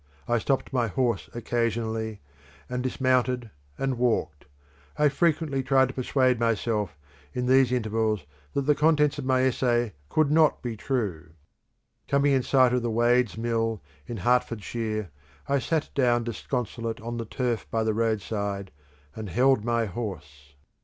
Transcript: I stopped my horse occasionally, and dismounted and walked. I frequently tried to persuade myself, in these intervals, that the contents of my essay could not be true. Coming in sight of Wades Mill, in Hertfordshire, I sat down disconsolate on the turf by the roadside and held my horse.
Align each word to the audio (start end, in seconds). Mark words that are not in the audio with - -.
I 0.27 0.39
stopped 0.39 0.73
my 0.73 0.87
horse 0.87 1.29
occasionally, 1.35 2.21
and 2.67 2.81
dismounted 2.81 3.51
and 3.77 3.99
walked. 3.99 4.45
I 4.97 5.09
frequently 5.09 5.61
tried 5.61 5.89
to 5.89 5.93
persuade 5.93 6.39
myself, 6.39 6.97
in 7.33 7.45
these 7.45 7.71
intervals, 7.71 8.25
that 8.55 8.61
the 8.63 8.73
contents 8.73 9.19
of 9.19 9.25
my 9.25 9.43
essay 9.43 9.93
could 10.09 10.31
not 10.31 10.63
be 10.63 10.75
true. 10.75 11.33
Coming 12.07 12.31
in 12.33 12.41
sight 12.41 12.73
of 12.73 12.81
Wades 12.83 13.37
Mill, 13.37 13.79
in 14.07 14.17
Hertfordshire, 14.17 15.11
I 15.47 15.59
sat 15.59 15.91
down 15.93 16.23
disconsolate 16.23 16.99
on 16.99 17.17
the 17.17 17.25
turf 17.25 17.67
by 17.69 17.83
the 17.83 17.93
roadside 17.93 18.71
and 19.15 19.29
held 19.29 19.63
my 19.63 19.85
horse. 19.85 20.55